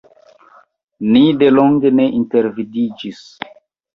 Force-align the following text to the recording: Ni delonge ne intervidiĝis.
Ni 1.09 1.21
delonge 1.43 1.93
ne 1.99 2.07
intervidiĝis. 2.21 3.21